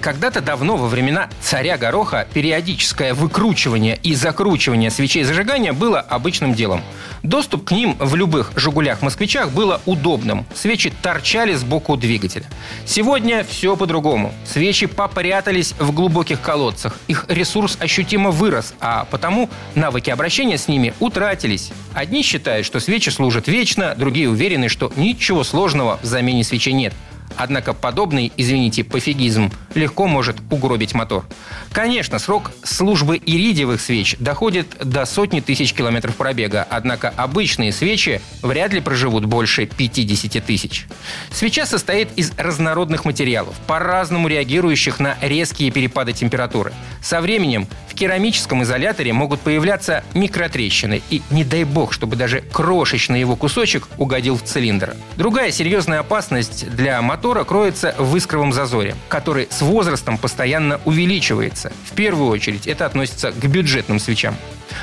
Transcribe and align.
Когда-то 0.00 0.40
давно, 0.40 0.78
во 0.78 0.88
времена 0.88 1.28
царя 1.42 1.76
Гороха, 1.76 2.26
периодическое 2.32 3.12
выкручивание 3.12 3.98
и 4.02 4.14
закручивание 4.14 4.90
свечей 4.90 5.24
зажигания 5.24 5.74
было 5.74 6.00
обычным 6.00 6.54
делом. 6.54 6.80
Доступ 7.22 7.64
к 7.64 7.72
ним 7.72 7.96
в 7.98 8.14
любых 8.14 8.52
«Жигулях-москвичах» 8.56 9.50
было 9.50 9.82
удобным. 9.84 10.46
Свечи 10.54 10.90
торчали 11.02 11.52
сбоку 11.52 11.98
двигателя. 11.98 12.46
Сегодня 12.86 13.44
все 13.44 13.76
по-другому. 13.76 14.32
Свечи 14.46 14.86
попрятались 14.86 15.74
в 15.78 15.92
глубоких 15.92 16.40
колодцах. 16.40 16.98
Их 17.06 17.26
ресурс 17.28 17.76
ощутимо 17.78 18.30
вырос, 18.30 18.72
а 18.80 19.06
потому 19.10 19.50
навыки 19.74 20.08
обращения 20.08 20.56
с 20.56 20.66
ними 20.66 20.94
утратились. 20.98 21.72
Одни 21.92 22.22
считают, 22.22 22.64
что 22.64 22.80
свечи 22.80 23.10
служат 23.10 23.48
вечно, 23.48 23.94
другие 23.94 24.30
уверены, 24.30 24.70
что 24.70 24.90
ничего 24.96 25.44
сложного 25.44 25.98
в 26.02 26.06
замене 26.06 26.42
свечей 26.42 26.72
нет– 26.72 26.94
Однако 27.36 27.72
подобный, 27.72 28.32
извините, 28.36 28.84
пофигизм 28.84 29.50
легко 29.74 30.06
может 30.06 30.36
угробить 30.50 30.94
мотор. 30.94 31.24
Конечно, 31.72 32.18
срок 32.18 32.50
службы 32.62 33.16
иридиевых 33.16 33.80
свеч 33.80 34.16
доходит 34.18 34.66
до 34.82 35.04
сотни 35.04 35.40
тысяч 35.40 35.72
километров 35.72 36.16
пробега, 36.16 36.66
однако 36.68 37.12
обычные 37.16 37.72
свечи 37.72 38.20
вряд 38.42 38.72
ли 38.72 38.80
проживут 38.80 39.24
больше 39.24 39.66
50 39.66 40.44
тысяч. 40.44 40.86
Свеча 41.32 41.66
состоит 41.66 42.08
из 42.16 42.32
разнородных 42.36 43.04
материалов, 43.04 43.54
по-разному 43.66 44.28
реагирующих 44.28 45.00
на 45.00 45.16
резкие 45.20 45.70
перепады 45.70 46.12
температуры. 46.12 46.72
Со 47.02 47.20
временем 47.20 47.68
в 47.88 47.94
керамическом 47.94 48.62
изоляторе 48.62 49.12
могут 49.12 49.40
появляться 49.40 50.04
микротрещины, 50.14 51.02
и 51.10 51.22
не 51.30 51.44
дай 51.44 51.64
бог, 51.64 51.92
чтобы 51.92 52.16
даже 52.16 52.40
крошечный 52.40 53.20
его 53.20 53.36
кусочек 53.36 53.88
угодил 53.98 54.36
в 54.36 54.42
цилиндр. 54.42 54.96
Другая 55.16 55.50
серьезная 55.50 56.00
опасность 56.00 56.68
для 56.74 57.00
мотора 57.02 57.44
кроется 57.44 57.94
в 57.98 58.16
искровом 58.16 58.52
зазоре, 58.52 58.94
который 59.08 59.48
с 59.60 59.62
возрастом 59.62 60.16
постоянно 60.16 60.80
увеличивается. 60.86 61.70
В 61.84 61.92
первую 61.92 62.30
очередь 62.30 62.66
это 62.66 62.86
относится 62.86 63.30
к 63.30 63.44
бюджетным 63.44 64.00
свечам. 64.00 64.34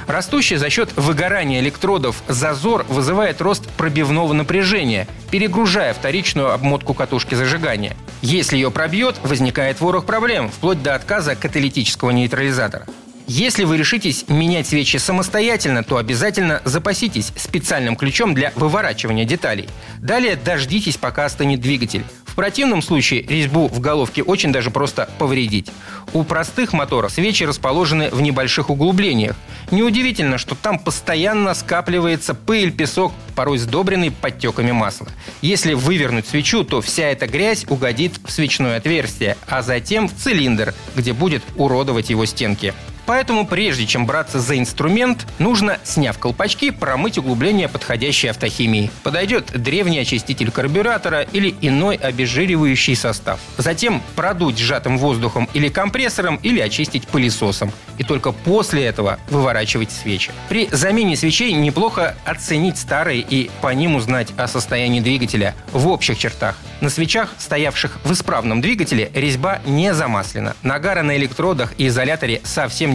Растущий 0.05 0.57
за 0.57 0.69
счет 0.69 0.91
выгорания 0.95 1.61
электродов 1.61 2.21
зазор 2.27 2.85
вызывает 2.87 3.41
рост 3.41 3.67
пробивного 3.71 4.33
напряжения, 4.33 5.07
перегружая 5.31 5.95
вторичную 5.95 6.53
обмотку 6.53 6.93
катушки 6.93 7.33
зажигания. 7.33 7.97
Если 8.21 8.55
ее 8.55 8.69
пробьет, 8.69 9.15
возникает 9.23 9.81
ворох 9.81 10.05
проблем, 10.05 10.49
вплоть 10.49 10.83
до 10.83 10.93
отказа 10.93 11.35
каталитического 11.35 12.11
нейтрализатора. 12.11 12.85
Если 13.25 13.63
вы 13.63 13.77
решитесь 13.77 14.25
менять 14.27 14.67
свечи 14.67 14.97
самостоятельно, 14.97 15.83
то 15.83 15.97
обязательно 15.97 16.61
запаситесь 16.65 17.33
специальным 17.35 17.95
ключом 17.95 18.35
для 18.35 18.53
выворачивания 18.55 19.25
деталей. 19.25 19.67
Далее 19.97 20.35
дождитесь, 20.35 20.97
пока 20.97 21.25
остынет 21.25 21.61
двигатель. 21.61 22.03
Противном 22.37 22.83
случае 22.83 23.23
резьбу 23.23 23.67
в 23.67 23.79
головке 23.79 24.21
очень 24.21 24.51
даже 24.51 24.69
просто 24.69 25.09
повредить. 25.17 25.71
У 26.13 26.23
простых 26.23 26.71
моторов 26.71 27.11
свечи 27.11 27.43
расположены 27.43 28.11
в 28.11 28.21
небольших 28.21 28.69
углублениях. 28.69 29.35
Неудивительно, 29.71 30.37
что 30.37 30.53
там 30.53 30.77
постоянно 30.77 31.55
скапливается 31.55 32.35
пыль, 32.35 32.71
песок, 32.71 33.11
порой 33.35 33.57
сдобренный 33.57 34.11
подтеками 34.11 34.71
масла. 34.71 35.07
Если 35.41 35.73
вывернуть 35.73 36.27
свечу, 36.27 36.63
то 36.63 36.79
вся 36.79 37.05
эта 37.05 37.25
грязь 37.25 37.65
угодит 37.67 38.19
в 38.23 38.31
свечное 38.31 38.77
отверстие, 38.77 39.35
а 39.47 39.63
затем 39.63 40.07
в 40.07 40.13
цилиндр, 40.13 40.75
где 40.95 41.13
будет 41.13 41.41
уродовать 41.55 42.11
его 42.11 42.27
стенки. 42.27 42.75
Поэтому 43.07 43.47
прежде 43.47 43.87
чем 43.87 44.05
браться 44.05 44.39
за 44.39 44.59
инструмент, 44.59 45.25
нужно, 45.39 45.79
сняв 45.85 46.19
колпачки, 46.19 46.71
промыть 46.71 47.17
углубление 47.17 47.69
подходящей 47.69 48.29
автохимии. 48.29 48.91
Подойдет 49.01 49.45
древний 49.59 49.99
очиститель 49.99 50.51
карбюратора 50.51 51.21
или 51.21 51.55
иной 51.61 51.95
обезжиривающий 51.95 52.97
состав. 52.97 53.39
Затем 53.57 54.03
продуть 54.17 54.59
сжатым 54.59 54.97
воздухом 54.97 55.47
или 55.53 55.69
компрессором, 55.69 56.35
или 56.43 56.59
очистить 56.59 57.07
пылесосом. 57.07 57.71
И 57.97 58.03
только 58.03 58.33
после 58.33 58.83
этого 58.83 59.19
выворачивать 59.29 59.91
свечи. 59.91 60.31
При 60.49 60.67
замене 60.69 61.15
свечей 61.15 61.53
неплохо 61.53 62.15
оценить 62.25 62.77
старые 62.77 63.21
и 63.21 63.49
по 63.61 63.73
ним 63.73 63.95
узнать 63.95 64.33
о 64.35 64.47
состоянии 64.49 64.99
двигателя 64.99 65.55
в 65.71 65.87
общих 65.87 66.19
чертах. 66.19 66.57
На 66.81 66.89
свечах, 66.89 67.33
стоявших 67.39 67.99
в 68.03 68.11
исправном 68.11 68.59
двигателе, 68.61 69.09
резьба 69.15 69.61
не 69.65 69.93
замаслена. 69.93 70.55
Нагара 70.61 71.03
на 71.03 71.15
электродах 71.15 71.73
и 71.77 71.87
изоляторе 71.87 72.41
совсем 72.43 72.93